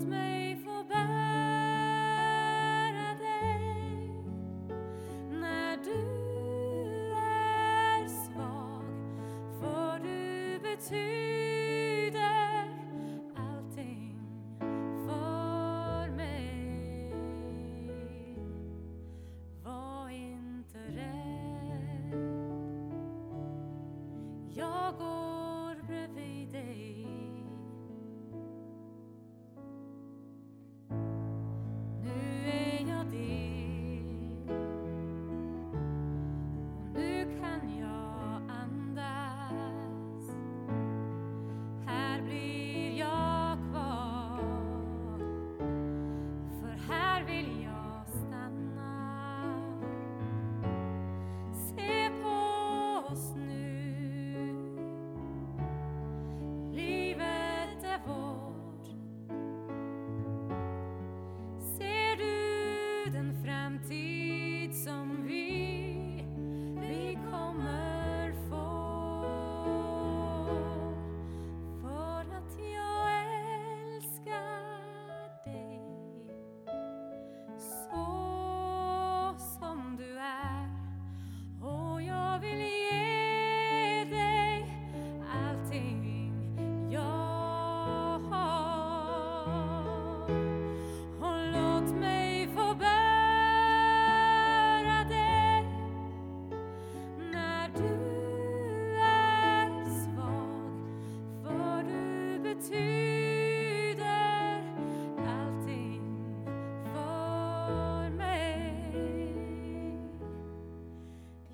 [0.00, 1.04] låt mig få bära
[3.18, 4.10] dig
[5.30, 6.02] när du
[7.16, 8.84] är svag,
[9.60, 12.20] för du betyder
[13.36, 14.18] allting
[15.06, 17.14] för mig.
[19.64, 22.14] Var inte rädd,
[24.54, 25.29] jag går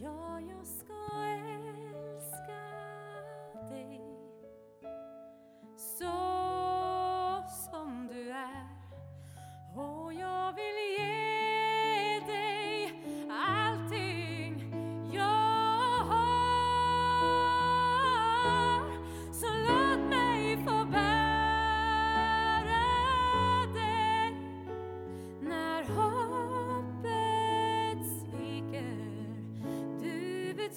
[0.00, 1.19] Yo-yo sky